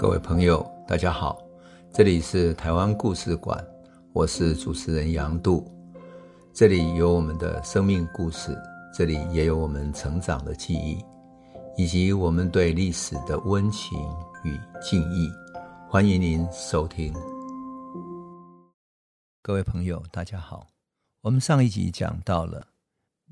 [0.00, 1.38] 各位朋友，大家好，
[1.92, 3.62] 这里是台湾故事馆，
[4.14, 5.70] 我是主持人杨度，
[6.54, 8.56] 这里有我们的生命故事，
[8.94, 11.04] 这里也有我们成长的记忆，
[11.76, 13.98] 以及我们对历史的温情
[14.42, 15.30] 与敬意。
[15.86, 17.12] 欢迎您收听。
[19.42, 20.68] 各位朋友，大家好，
[21.20, 22.68] 我们上一集讲到了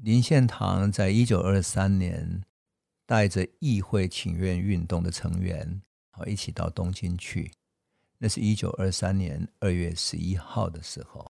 [0.02, 2.42] 林献堂在一九二三年
[3.06, 5.80] 带着议会请愿运动的成员，
[6.26, 7.52] 一起到东京去。
[8.18, 11.30] 那是一九二三年二月十一号的时候，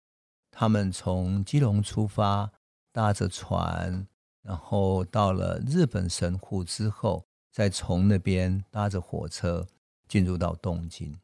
[0.50, 2.52] 他们从基隆出发，
[2.92, 4.06] 搭着船，
[4.42, 9.66] 然后到了日本神户之后，再从那边搭着火车
[10.06, 11.18] 进入到东京。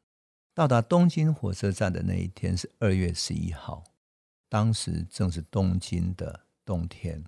[0.55, 3.85] 到达东京火车站的那一天是二月十一号，
[4.49, 7.25] 当时正是东京的冬天，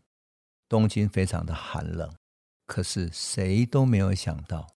[0.69, 2.13] 东京非常的寒冷。
[2.67, 4.67] 可是谁都没有想到，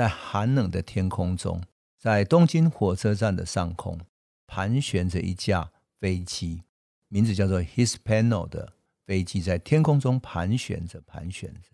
[0.00, 1.62] 在寒冷的天空中，
[1.98, 4.00] 在东京火车站的上空，
[4.46, 6.62] 盘旋着一架飞机，
[7.08, 8.72] 名字叫做 Hispano 的
[9.04, 11.68] 飞机，在天空中盘旋着，盘旋着。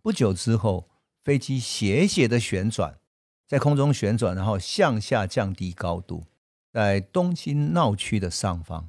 [0.00, 0.88] 不久之后，
[1.24, 3.00] 飞机斜斜的旋转。
[3.44, 6.28] 在空中旋转，然后向下降低高度，
[6.72, 8.88] 在东京闹区的上方，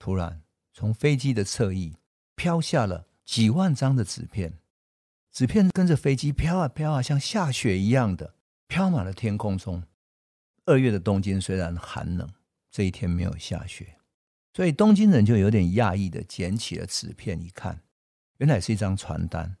[0.00, 1.94] 突然从飞机的侧翼
[2.34, 4.58] 飘下了几万张的纸片，
[5.36, 9.82] 纸片跟着飞机飘啊飘啊，像下雪一样的飘满了天空中。
[10.64, 12.26] 二月的东京虽然寒冷，
[12.70, 13.98] 这一天没有下雪，
[14.54, 17.82] 所以东京人就有点讶异的捡起了纸片一看，
[18.38, 19.58] 原来是一张传单，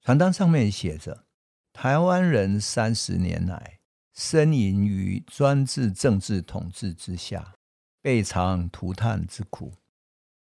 [0.00, 1.26] 传单上面写着。
[1.74, 3.80] 台湾人三十年来
[4.16, 7.52] 呻吟于专制政治统治之下，
[8.00, 9.74] 备尝涂炭之苦。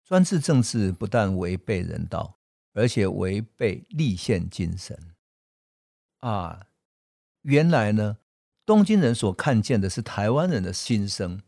[0.04, 2.37] 专制政治不但违背人道，
[2.78, 4.96] 而且违背立宪精神。
[6.20, 6.68] 啊，
[7.42, 8.18] 原来呢，
[8.64, 11.40] 东京人所看见的是台湾人的心声，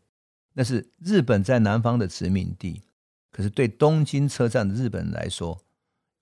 [0.53, 2.83] 那是日本在南方的殖民地。
[3.31, 5.61] 可是对东京车站的日本人来说，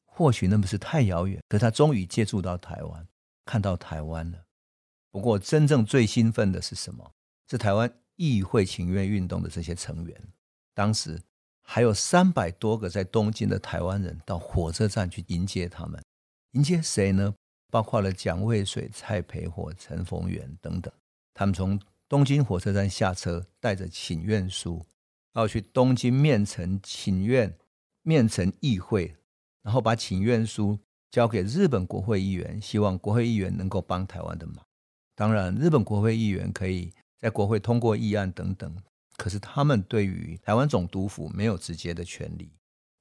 [0.06, 3.08] 或许那不是太遥远，可他终于接触到台湾。
[3.46, 4.46] 看到台湾了，
[5.10, 7.16] 不过真正最兴奋的是什么？
[7.50, 10.22] 是台湾议会请愿运动的这些成员。
[10.76, 11.20] 当时
[11.72, 16.04] 还有三百多个在东京的台湾人到火车站去迎接他们。
[16.54, 17.36] 迎接谁呢？
[17.70, 20.92] 包括了蒋渭水、蔡培火、陈逢源等等。
[21.36, 24.84] 他们从东京火车站下车，带着请愿书，
[25.36, 27.56] 要去东京面城请愿，
[28.02, 29.16] 面陈议会，
[29.62, 30.80] 然后把请愿书。
[31.12, 34.66] 交给日本国会议员，希望国会议员能够帮台湾的忙。
[35.14, 38.76] 当然，日本国会议员可以在国会通过议案等等，
[39.20, 42.50] 可是他们对于台湾总督府没有直接的权利，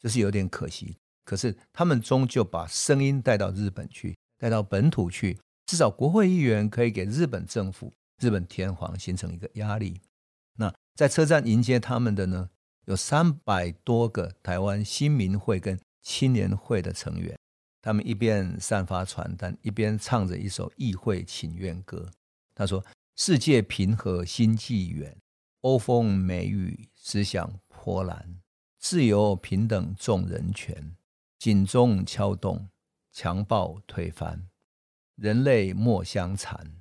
[0.00, 0.96] 这是有点可惜。
[1.24, 10.00] 可是他们终究把声音带到日本去，带到本土去，至少国会议员可以给日本政府、日本天皇形成一个压力。
[10.56, 12.50] 那在车站迎接他们的呢，
[12.86, 17.38] 有三百多个台湾新民会跟青年会的成员。
[17.80, 22.10] 他们一边散发传单，一边唱着一首议会请愿歌。
[22.54, 25.16] 他说：“世界平和新纪元，
[25.62, 28.40] 欧风美雨思想波澜，
[28.78, 30.96] 自由平等重人权，
[31.36, 32.68] 警钟敲动，
[33.10, 34.48] 强暴推翻，
[35.16, 36.80] 人类莫相残，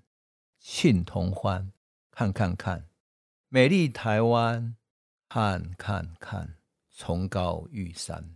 [0.59, 1.71] 庆同欢，
[2.11, 2.88] 看看看，
[3.49, 4.75] 美丽台湾，
[5.27, 6.57] 看看看，
[6.95, 8.35] 崇高玉山。”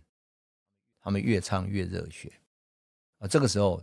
[1.00, 2.40] 他们越唱越热血。
[3.18, 3.80] 啊，这个时候，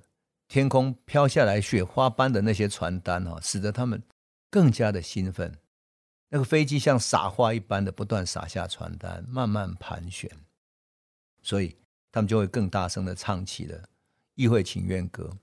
[0.49, 4.03] 天空飘下来雪花般的那些传单啊，使得他们
[4.49, 5.57] 更加的兴奋。
[6.29, 10.29] 那个飞机像撒花一般的不断撒下传单，慢慢盘旋，
[11.41, 11.75] 所以
[12.12, 13.90] 他们就会更大声的唱起了
[14.35, 15.38] 议会请愿歌。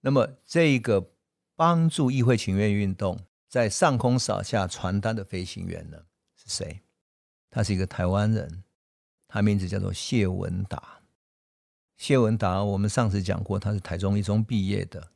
[0.00, 1.10] 那么，这一个
[1.56, 3.18] 帮助议会请愿运动
[3.48, 5.98] 在上空撒下传单的飞行员呢，
[6.36, 6.80] 是谁？
[7.50, 8.62] 他是一个台湾人，
[9.26, 11.00] 他名字叫做谢文达。
[11.96, 15.10] 谢文达，我们上次讲过，他是台中一中毕业的。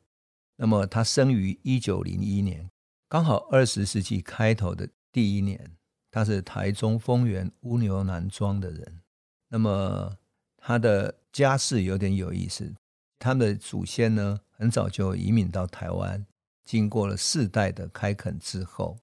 [0.57, 2.69] 那么他生于一九零一年，
[3.13, 5.77] 刚好二十世纪开头的第一年。
[6.11, 9.03] 他是台中丰原乌牛南庄的人。
[9.49, 10.17] 那么
[10.57, 12.75] 他的家世有点有意思，
[13.19, 16.25] 他的祖先呢，很早就移民到台湾，
[16.65, 18.97] 经过了世代的开垦之后，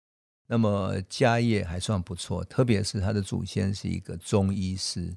[0.47, 5.15] 那么家业还算不错，特别是他的祖先是一个中医师，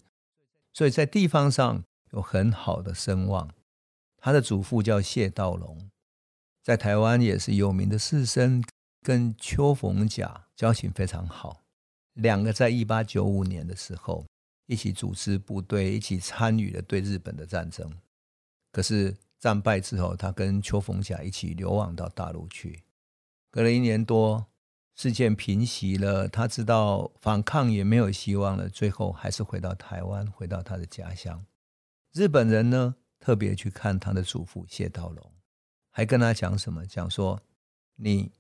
[0.75, 1.83] 所以在地方上。
[2.11, 3.49] 有很好的声望，
[4.19, 5.91] 他的祖父叫谢道龙，
[6.63, 8.63] 在台湾也是有名的士绅，
[9.03, 11.63] 跟邱逢甲交情非常好。
[12.15, 14.25] 两个在一八九五年的时候
[14.67, 17.91] 一起组织部队，一起参与了对日本的战争。
[18.71, 22.85] 可是战败之后，他跟邱逢甲一起流亡到大陆去。
[23.51, 24.47] 隔了一年多，
[24.95, 31.45] 事件平息了，他知道反抗也没有希望了，最后还是回到台湾，回到他的家乡。
[32.13, 35.33] 日本人呢，特别去看他的祖父谢道龙，
[35.91, 36.87] 还跟他讲什么？
[36.87, 37.43] 讲说
[37.97, 38.33] 你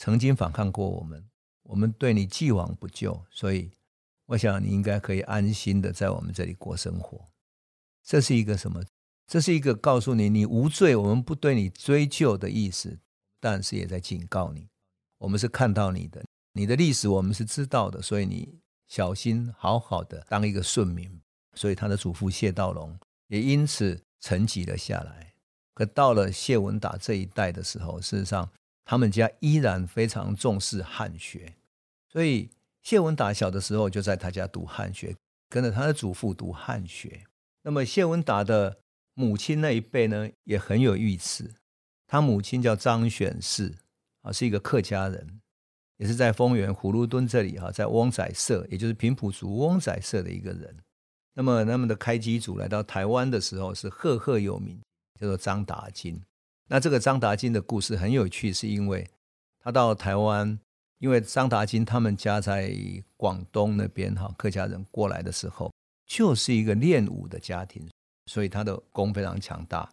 [0.00, 1.28] 曾经反抗过我们，
[1.64, 3.70] 我们对你既往不咎，所以
[4.24, 7.28] 我想你应该可以安心的在我们这里过生活。
[8.02, 8.82] 这是一个什么？
[9.26, 12.98] 这是一个告诉你你无罪，我们不对你追究的意思，
[13.38, 14.70] 但是也在警告你，
[15.18, 16.24] 我们是看到你的，
[16.54, 18.58] 你的历史我们是知道的，所以你
[18.88, 21.20] 小心好好的当一个顺民。
[21.52, 25.34] 所以他的祖父谢道龙也因此沉寂了下来。
[25.74, 28.50] 可到了谢文达这一代的时候，事实上
[28.90, 31.54] 他们家依然非常重视汉学，
[32.08, 32.50] 所以
[32.82, 35.14] 谢文达小的时候就在他家读汉学，
[35.48, 37.22] 跟着他的祖父读汉学。
[37.62, 38.78] 那么谢文达的。
[39.14, 41.54] 母亲那一辈呢，也很有意思。
[42.08, 43.74] 他母亲叫张选氏
[44.22, 45.40] 啊，是一个客家人，
[45.98, 50.76] 也是在丰原葫芦墩这里哈，在翁仔社，也就是平埔族翁仔社的一个人。
[51.34, 54.80] 那么他们的开基祖来到台湾的时候是赫赫有名，
[55.20, 56.20] 叫做张达金。
[56.72, 59.04] 那这个张达金的故事很有趣，是因为
[59.58, 60.56] 他到台湾，
[60.98, 62.72] 因为张达金他们家在
[63.16, 65.72] 广东那边哈，客家人过来的时候，
[66.06, 67.88] 就是一个练武的家庭。
[68.26, 69.90] 所以他的功非常强大，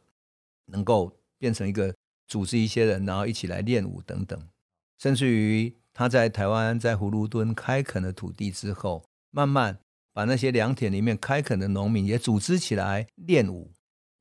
[0.68, 1.92] 能够变成一个
[2.28, 4.40] 组织一些人，然后一起来练武等等。
[5.00, 9.80] 甚至于他在台湾在葫芦墩开垦了土地之后，慢慢
[10.14, 13.72] 把那些良田里面开垦的农民也组织起来练武，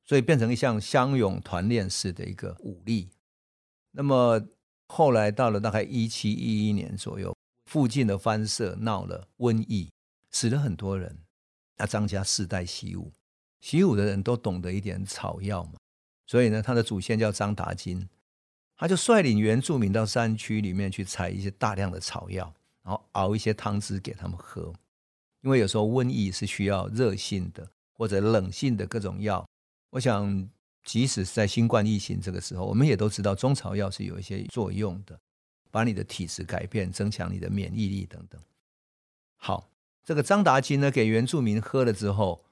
[0.07, 3.09] 所以变成一项乡勇团练式的一个武力。
[3.91, 4.41] 那么
[4.87, 9.91] 后来到了大概一七一一年左右，附近的番社闹了瘟疫，
[10.31, 11.17] 死了很多人。
[11.75, 13.11] 那张家世代习武。
[13.59, 15.73] 习武的人都懂得一点草药嘛，
[16.25, 18.07] 所以呢，他的祖先叫张达金，
[18.77, 22.53] 他就率领原住民到山区里面去采一些大量的草药，
[22.83, 24.73] 然后熬一些汤汁给他们喝。
[25.41, 29.45] 因为有时候瘟疫是需要热性的或者冷性的各种药。
[29.89, 30.49] 我想，
[30.83, 35.19] 即使是在新冠疫情这个时候，我们也都知道中草药是有一些作用的，
[35.71, 38.41] 把你的体质改变，增强你的免疫力等等。
[39.35, 39.69] 好，
[40.03, 42.43] 这个张达金呢，给原住民喝了之后。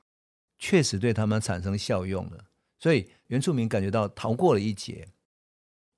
[0.57, 2.45] 确实对他们产生效用了，
[2.79, 5.09] 所以原住民感觉到逃过了一劫，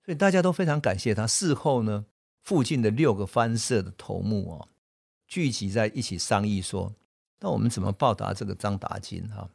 [0.04, 1.28] 所以大家都非常感谢他。
[1.28, 2.07] 事后呢，
[2.42, 4.68] 附近的六个番社的头目哦，
[5.28, 6.95] 聚集在一起商议说
[7.39, 9.48] ：“那我们怎么报答这个张达金？”哈，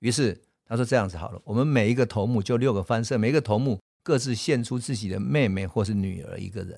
[0.00, 0.38] 于是
[0.68, 6.72] 他说：“这样子好了，我们每一个头目就六个番社，每一个头目各自献出自己的妹妹或是女儿一个人，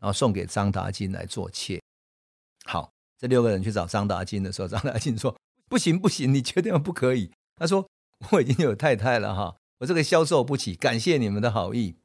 [0.00, 1.80] 然后送给张达金来做妾。”
[2.64, 5.36] 好，这六个人去找张达金的时候，张达金说。
[5.66, 7.30] 不行不行，你确定不可以？
[7.56, 7.88] 他说
[8.32, 10.74] ：“我已经有太太了哈，我这个消受不起。
[10.74, 11.96] 感谢你们的好意。”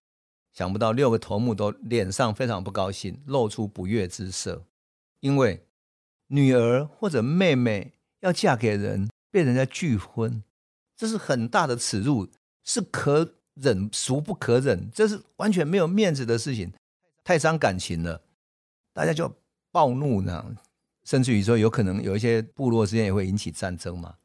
[0.53, 4.65] 想不到六个头目都脸上非常不高兴，露出不悦之色，
[5.19, 5.65] 因为
[6.27, 10.41] 女儿或者妹妹要嫁给人，被人家拒婚，
[10.99, 12.27] 这是很大的耻辱，
[12.65, 16.73] 是可忍孰不可忍，这是完全没有面子的事情，
[17.23, 18.21] 太伤感情了。
[18.91, 19.33] 大家就
[19.71, 20.57] 暴怒呢。
[21.05, 24.15] 甚至于说，有可能有一些部落之间也会引起战争嘛。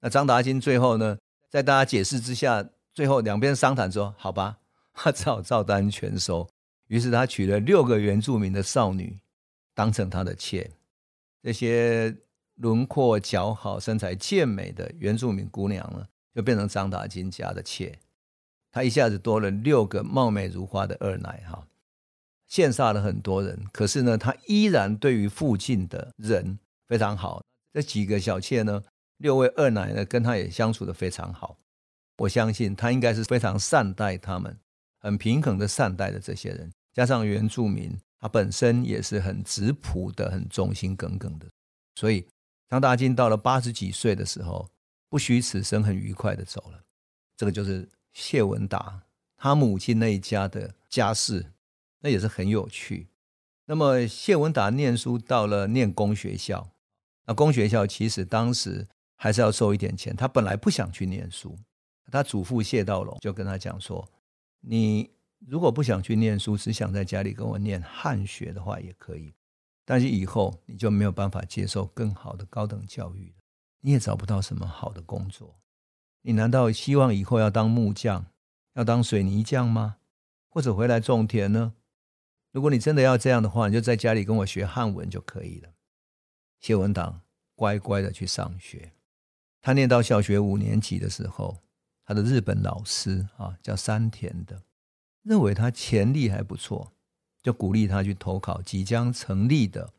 [0.00, 1.18] 那张达金最后呢，
[1.50, 4.56] 在大家解释之下，最后两边商谈说：“好吧，
[4.94, 6.48] 他只好照单全收。”
[6.88, 9.20] 于是他娶了六个原住民的少女，
[9.74, 10.70] 当成他的妾。
[11.42, 12.16] 这些
[12.60, 17.98] 轮廓姣好、身材健美的原住民姑娘呢，就变成张达金家的妾。
[18.70, 21.66] 他一下子多了六个貌美如花的二奶哈。
[22.48, 27.42] 羡煞了很多人，可是呢，他依然对于附近的人非常好。
[27.72, 28.82] 这几个小妾呢，
[29.18, 31.56] 六位二奶呢，跟他也相处得非常好。
[32.18, 34.58] 我相信他应该是非常善待他们，
[34.98, 36.70] 很平衡的善待的这些人。
[36.92, 41.46] 加上原住民，他本身也是很质朴的，很忠心耿耿的。
[41.94, 42.26] 所以
[42.70, 44.70] 张大金到了八十几岁的时候，
[45.10, 46.82] 不虚此生，很愉快的走了。
[47.36, 49.02] 这个就是谢文达
[49.36, 51.52] 他母亲那一家的家事。
[52.02, 53.08] 那也是很有趣。
[53.66, 56.70] 那么谢文达念书到了念公学校，
[57.26, 60.16] 那公学校其实当时还是要收一点钱。
[60.16, 61.58] 他本来不想去念书，
[62.10, 64.08] 他祖父谢道龙就跟他讲说
[64.64, 65.10] ：“你
[65.46, 69.34] 如果不想去念书，只想在家里跟我念汉学的话，也可以。
[69.84, 73.42] 但是以后你就没有办法接受更好的高等教育了，
[73.80, 75.58] 你也找不到什么好的工作。
[76.22, 78.26] 你难道希望以后要当木匠，
[78.74, 79.96] 要当水泥匠吗？
[80.48, 81.74] 或者回来种田呢？”
[82.52, 85.70] 如果你真的要这样的话，你就在家里跟我学汉文就可以了。
[86.58, 87.20] 谢文党
[87.54, 88.92] 乖乖的去上学。
[89.62, 91.62] 他念到小学五年级的时候，
[92.04, 94.64] 他的日本老师啊叫山田的，
[95.22, 96.92] 认为他潜力还不错，
[97.42, 99.90] 就鼓励他去投考即将成立的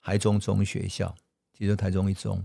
[0.00, 1.14] 台中中学校，
[1.56, 2.42] 其实台中一中。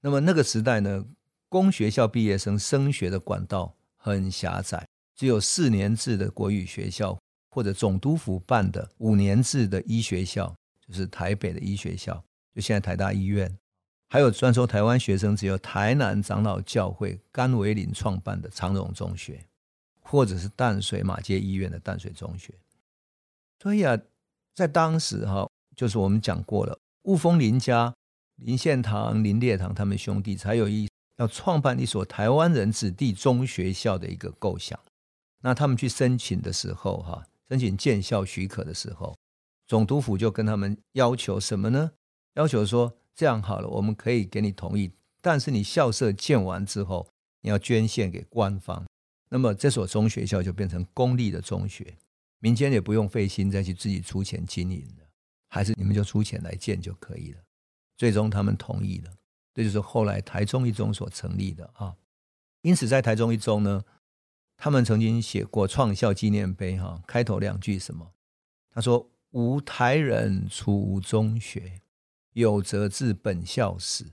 [0.00, 1.04] 那么那个时代呢，
[1.48, 7.18] 公学校毕业生升学的管道很狭窄，只有四年制的国语学校，
[7.50, 10.54] 或者总督府办的五年制的医学校，
[10.86, 12.22] 就是台北的医学校，
[12.54, 13.56] 就现在台大医院。
[14.08, 19.46] 还有专收台湾学生，只有台南长老教会甘维林创办的长荣中学，
[20.02, 22.52] 或者是淡水马街医院的淡水中学。
[23.62, 23.96] 所以啊，
[24.56, 27.94] 在当时哈，就是我们讲过了，雾峰林家、
[28.36, 30.88] 林献堂、林烈堂他们兄弟才有一
[31.18, 34.76] 要创办一所台湾人子弟中学校的一个构想。
[35.42, 39.16] 那他们去申请的时候哈，申请建校许可的时候，
[39.68, 41.92] 总督府就跟他们要求什么呢？
[42.34, 42.96] 要求说。
[43.14, 44.90] 这样好了，我们可以给你同意，
[45.20, 47.06] 但是你校舍建完之后，
[47.42, 48.86] 你要捐献给官方。
[49.28, 51.94] 那么这所中学校就变成公立的中学，
[52.42, 55.06] 民间也不用费心再去自己出钱经营了，
[55.48, 57.40] 还是你们就出钱来建就可以了。
[57.96, 59.12] 最终他们同意了，
[59.54, 61.94] 这就是后来台中一中所成立的啊。
[62.62, 63.84] 因此在台中一中呢，
[64.56, 68.12] 他们曾经写过创校纪念碑哈，开头两句什么？
[68.70, 71.80] 他说：“无台人出无中学。”
[72.34, 74.04] 有则治本校史，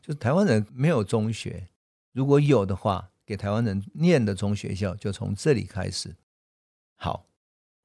[0.00, 1.68] 就是台湾人没有中学，
[2.10, 6.16] 如果有的话，给台湾人念的中学校就从这里开始。
[6.96, 7.24] 好，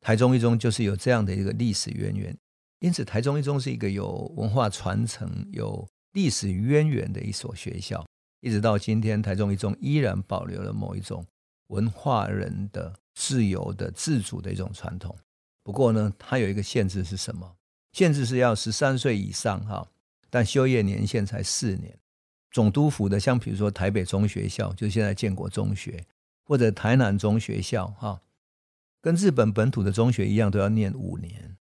[0.02, 2.38] 台中一中就是有这样的一个历史渊源，
[2.80, 8.06] 因此台中一中是一个有文化传承、有历史渊源的一所学校，
[8.42, 11.26] 一直到今天，台中一中依然保留了某一种
[11.68, 15.16] 文化人的自由的自主的一种传统。
[15.64, 17.56] 不过呢，它有一个限制是什么？
[17.92, 19.88] 限制是要十三岁以上哈，
[20.30, 21.98] 但修业年限才四年。
[22.52, 26.06] 总督府的，像比如说台北中学校，就现在建国中学，
[26.46, 28.22] 或者台南中学校哈，
[29.08, 31.56] 跟日本本土的中学一样，都要念五年。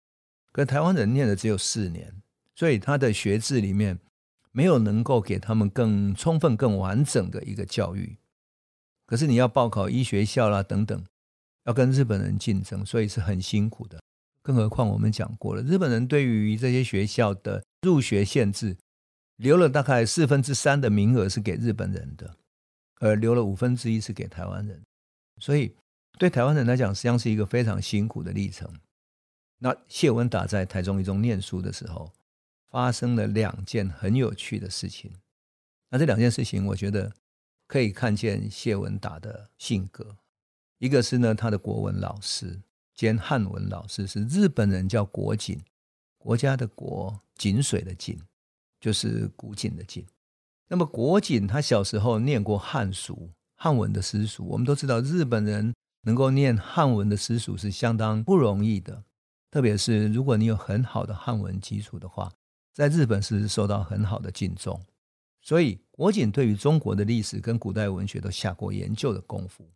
[0.50, 2.22] 可台湾人念的只有四年，
[2.54, 3.98] 所以他的学制里面
[4.50, 8.16] 没有能够给他们更充分、更完整的一个教育。
[9.04, 11.04] 可是你要报考医学校啦等等，
[11.64, 14.00] 要跟日本人竞争，所以是很辛苦的。
[14.40, 18.74] 更何况我们讲过了，日本人对于这些学校的入学限制，
[19.36, 22.38] 留了大概四分之三的名额是给日本人的，
[23.00, 24.82] 而留了五分之一是给台湾人。
[25.38, 25.76] 所以
[26.18, 28.70] 对台湾人来讲，实际上是一个非常辛苦的历程。
[29.58, 32.12] 那谢文达在台中一中念书的时候，
[32.70, 35.12] 发生了两件很有趣的事情。
[35.90, 37.12] 那这两件事情，我觉得
[37.66, 40.16] 可以看见谢文达的性格。
[40.78, 42.62] 一个是呢，他的国文老师。
[42.94, 45.60] 兼汉文老师是日本人，叫国井，
[46.16, 48.16] 国家的国，井水的井，
[48.78, 50.06] 就是古井的井。
[50.68, 54.46] 那么国井他小时候念过汉书，汉文的私塾。
[54.46, 59.04] 我们都知道，日本人能够念汉文的私塾是相当不容易的，
[59.50, 62.32] 特别是如果你有很好的汉文基础的话，
[62.72, 64.80] 在日本是受到很好的敬重。
[65.42, 69.68] 所以国井对于中国的历史跟古代文学都下过研究的功夫。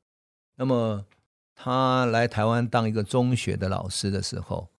[0.55, 1.05] 那么。
[1.61, 4.71] 他来台湾当一个中学的老师的时候，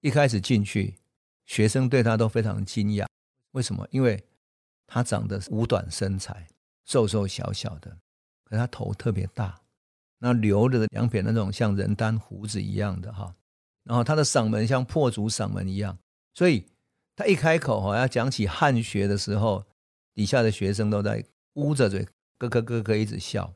[0.00, 0.96] 一开始进去，
[1.46, 3.06] 学生对他都非常惊讶。
[3.52, 3.86] 为什么？
[3.92, 4.24] 因为
[4.84, 6.48] 他长得五短身材，
[6.84, 7.98] 瘦瘦小小的，
[8.42, 9.60] 可他头特别大，
[10.18, 13.34] 那留着两撇那种像人丹胡子一样的哈，
[13.84, 15.98] 然后他的嗓门像破竹嗓门一样，
[16.34, 16.66] 所以
[17.16, 19.64] 他一开口哈要讲起汉学的时候，
[20.14, 22.06] 底下的学生都在捂着嘴
[22.38, 23.54] 咯咯咯咯一直笑，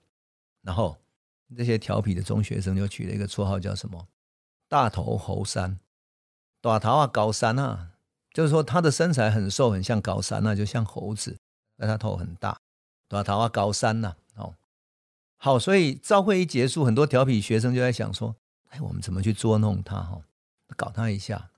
[0.62, 0.96] 然后。
[1.54, 4.08] 这些调皮的中学生就取了一个绰号，叫什么
[4.70, 5.78] “大头猴山”，
[6.62, 7.90] 大头啊高山啊，
[8.32, 11.36] 就是说他的身材很瘦，很像高山啊，就像猴子，
[11.76, 12.58] 但他头很大，
[13.06, 14.16] 大头啊高山呐。
[15.44, 18.36] 好，所以朝会一结束，很多调皮学生就在想说
[18.70, 20.00] ：“哎，我们怎么去捉弄他？
[20.00, 20.22] 哈，
[20.76, 21.50] 搞他一下。”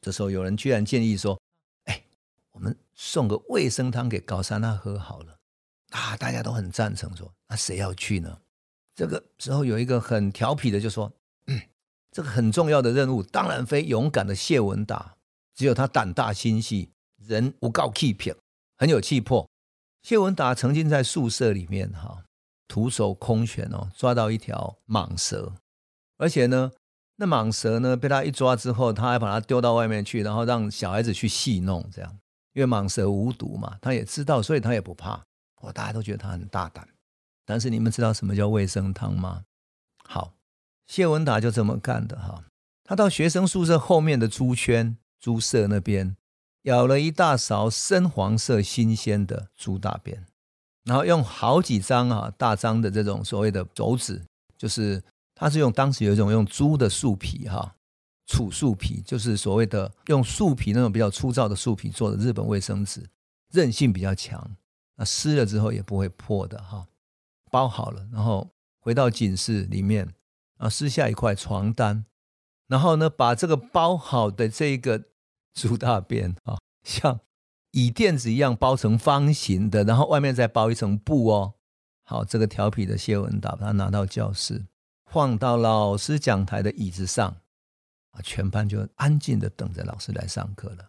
[0.00, 1.38] 这时候有人居然建议说
[1.84, 2.02] ：“哎，
[2.52, 5.36] 我们送个卫生汤给高山他喝好了。”
[5.92, 8.38] 啊，大家都很赞成说：“那谁要去呢？”
[8.96, 11.12] 这个时候有一个很调皮的就说
[11.48, 11.60] ：“嗯，
[12.10, 15.16] 这个很重要的任务，当然非勇敢的谢文达，
[15.54, 18.34] 只有他胆大心细，人无告气魄，
[18.78, 19.46] 很有气魄。”
[20.02, 22.24] 谢文达曾经在宿舍里面哈，
[22.68, 25.54] 徒手空拳哦，抓到一条蟒蛇，
[26.18, 26.70] 而且呢，
[27.16, 32.18] 那蟒蛇呢被他一抓之后，他还把它丢到外面去，然后让小孩子去戏弄，这样，
[32.52, 35.24] 因为蟒蛇无毒嘛，他也知道，所以他也不怕。
[35.60, 36.86] 哦，大家都觉得他很大胆。
[37.44, 39.42] 但是你们知道什么叫卫生汤吗？
[40.04, 40.34] 好，
[40.86, 42.44] 谢文达就这么干的哈。
[42.84, 46.16] 他到学生宿舍后面的猪圈、猪舍那边，
[46.62, 50.26] 舀了一大勺深黄色新鲜的猪大便，
[50.88, 54.24] 然后用好几张啊大张的这种所谓的轴纸，
[54.56, 55.02] 就是
[55.34, 57.74] 他是用当时有一种用猪的树皮哈
[58.26, 63.06] 杵树皮，就是所谓的用树皮那种比较粗糙的树皮做的日本卫生纸，
[63.52, 64.56] 韧性比较强，
[64.96, 66.86] 那湿了之后也不会破的哈。
[67.50, 68.48] 包好了，然后
[68.80, 70.08] 回到寝室里面
[70.56, 72.06] 啊，撕下一块床单，
[72.66, 75.04] 然后呢，把这个包好的这个
[75.54, 77.20] 猪大便啊，像
[77.72, 81.54] 椅垫子一样包成方形的，然后外面再包一层布哦。
[82.04, 84.66] 好，这个调皮的谢文达把它拿到教室，
[85.10, 87.36] 放到老师讲台的椅子上。
[88.12, 90.88] 啊，全班就安静的等着老师来上课了。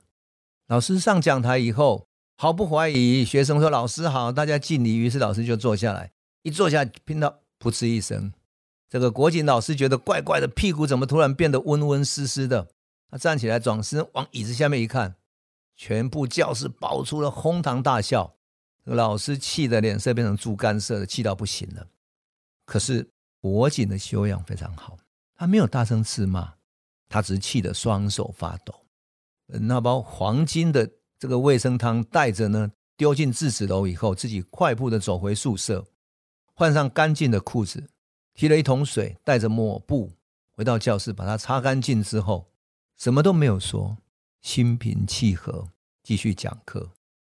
[0.67, 2.07] 老师上讲台以后，
[2.37, 6.11] 毫不怀疑，学生说：“老师好。”大家敬礼，于是老师就坐下来。
[6.43, 8.31] 一坐下，听到噗嗤一声，
[8.89, 12.69] 这个国景老师觉得怪怪的，屁股怎么突然变得温温湿湿的？
[13.11, 15.15] 他站起来，转身往椅子下面一看，
[15.79, 18.35] 全部教室爆出了哄堂大笑。
[18.83, 21.87] 老师气得脸色变成猪肝色的，气到不行了。
[22.65, 23.09] 可是
[23.39, 24.97] 国景的修养非常好，
[25.35, 26.55] 他没有大声斥骂。
[27.07, 28.85] 他只是气得双手发抖，
[29.47, 35.87] 那包黄金的这个卫生汤带着呢，丢进制纸楼以后，自己快步的走回宿舍，
[36.53, 37.89] 换上干净的裤子，
[38.35, 40.11] 提了一桶水，带着抹布
[40.51, 42.51] 回到教室，把它擦干净之后，
[42.95, 43.97] 什么都没有说，
[44.41, 45.69] 心平气和
[46.03, 46.91] 继续讲课。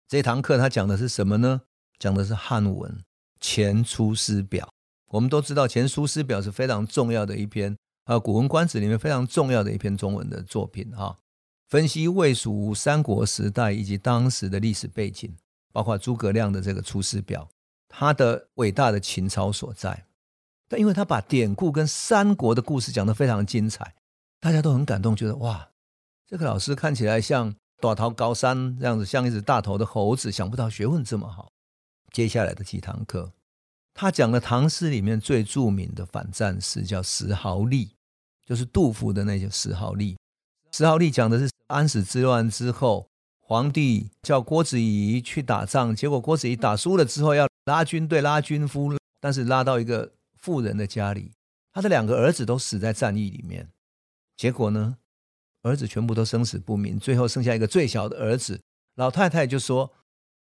[0.07, 1.61] 这堂课他讲的是什么呢？
[1.97, 2.91] 讲的是汉文
[3.39, 4.65] 《前出师表》。
[5.07, 7.75] 我们都知道，《前出师表》是非常重要的一篇。
[8.05, 11.19] 啊，《古文观止》里面非常重要的一篇中文的作品哈，
[11.67, 15.35] 分析魏蜀三国时代以及当时的历史背景，
[15.71, 17.43] 包括诸葛亮的这个《出师表》，
[17.87, 20.07] 他的伟大的情操所在。
[20.67, 23.93] 但因为他把典故跟三国的故事讲得非常精彩，
[24.39, 25.68] 大家都很感动，觉得哇，
[26.29, 31.51] 这个老师看起来像大头高山这样子，像一只大头的猴子，想不到学问这么好。
[32.13, 33.33] 接下来的几堂课，
[33.95, 37.87] 他讲了唐诗里面最著名的反战诗，叫《石壕吏》。
[38.45, 39.97] 就是杜甫的那些《石壕吏》，
[40.71, 43.07] 《石壕吏》讲的是安史之乱之后，
[43.39, 51.31] 皇帝叫郭子仪去打仗，结果郭子仪打输了之后要拉军队、拉军夫，但是拉到一个富人的家里，
[51.71, 53.69] 他的两个儿子都死在战役里面，
[54.35, 54.97] 结果呢，
[55.63, 58.61] 儿子全部都生死不明，最后剩下一个最小的儿子，
[58.95, 59.91] 老太太就说：“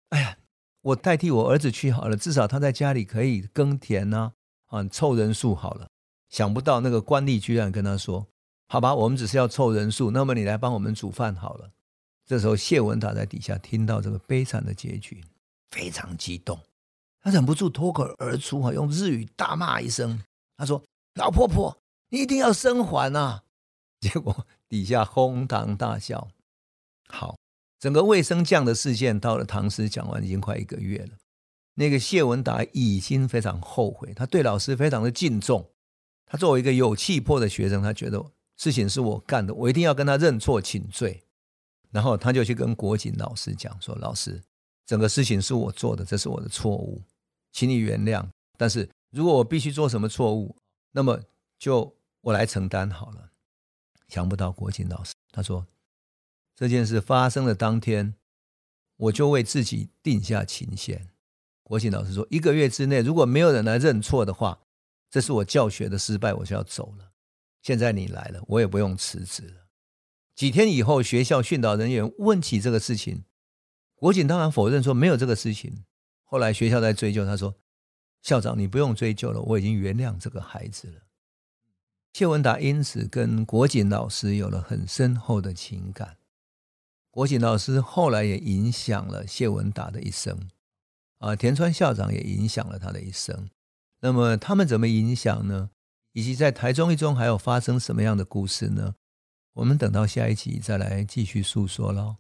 [0.09, 0.37] 哎呀，
[0.81, 4.33] 我代替我儿子去好了，至少他在家里可以耕田呐，
[4.67, 5.87] 啊，凑人数好了。”
[6.29, 8.27] 想不到那个官吏居然跟他说
[8.67, 11.71] ：“好吧，我们只是要凑人数，那么你来帮我们煮饭好了。”
[12.27, 15.23] 这时候谢文达在底下听到这个悲惨的结局，
[15.71, 16.59] 非常激动，
[17.21, 20.21] 他忍不住脱口而出哈，用日语大骂一声
[20.57, 21.77] ：“他说，老婆婆，
[22.09, 23.45] 你一定要生还啊！”
[24.01, 26.29] 结果底下哄堂大笑。
[27.07, 27.37] 好，
[27.79, 31.17] 整个卫生将的事件到了唐诗讲完已经快一个月了，
[31.75, 35.69] 那个谢文达已经非常后悔，他对老师非常的敬重。
[36.25, 38.21] 他作为一个有气魄的学生，他觉得
[38.57, 41.23] 事情是我干的，我一定要跟他认错请罪。
[41.89, 44.43] 然后他就去跟国锦老师讲说：“老师，
[44.85, 47.01] 整个事情是我做的，这是我的错误，
[47.53, 48.27] 请你原谅。
[48.57, 50.53] 但是如果我必须做什么错误，
[50.91, 51.17] 那么
[51.57, 53.29] 就我来承担好了。”
[54.07, 55.67] 想不到国景老师他说
[56.55, 58.15] ：“这件事发生的当天，
[58.95, 61.09] 我就为自己定下期限。”
[61.63, 64.59] 国景老师说：“一个月之内，如果没有人来认错的话。”
[65.09, 67.13] 这是我教学的失败，我就要走了。
[67.61, 69.67] 现在你来了，我也不用辞职了。
[70.35, 73.23] 几天以后，学校训导人员问起这个事情，
[73.95, 75.85] 国锦当然否认说没有这个事情。
[76.25, 77.55] 后来学校在追究，他说
[78.21, 81.01] ：“校长，你不用追究了，我已经原谅这个孩子了。”
[82.17, 86.17] 谢文达因此跟国锦老师有了很深厚的情感。
[87.11, 90.35] 国锦老师后来也影响了谢文达的一生，
[91.19, 93.47] 啊，田川校长也影响了他的一生。
[94.01, 95.69] 那么他们怎么影响呢？
[96.13, 98.95] 以及在台中一中还有发生什么样的故事呢？
[99.53, 102.15] 我们等到下一集再来继续诉说喽。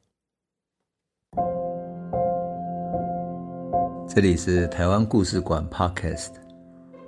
[4.07, 6.33] 这里是台湾故事馆 Podcast，